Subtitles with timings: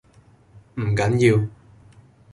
[0.77, 1.47] 唔緊要